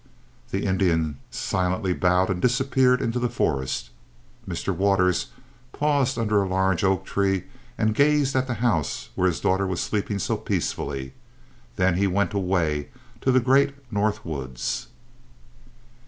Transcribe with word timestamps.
The 0.49 0.65
Indian 0.65 1.19
silently 1.29 1.93
bowed 1.93 2.31
and 2.31 2.41
disappeared 2.41 3.03
into 3.03 3.19
the 3.19 3.29
forest. 3.29 3.91
Mr. 4.49 4.75
Waters 4.75 5.27
paused 5.73 6.17
under 6.17 6.41
a 6.41 6.47
large 6.47 6.83
oak 6.83 7.05
tree 7.05 7.43
and 7.77 7.93
gazed 7.93 8.35
at 8.35 8.47
the 8.47 8.55
house 8.65 9.09
where 9.13 9.27
his 9.27 9.39
daughter 9.39 9.67
was 9.67 9.79
sleeping 9.79 10.17
so 10.17 10.37
peacefully; 10.37 11.13
then 11.75 11.97
he 11.97 12.07
went 12.07 12.33
away 12.33 12.89
to 13.21 13.31
the 13.31 13.39
great 13.39 13.75
north 13.91 14.25
woods. 14.25 14.87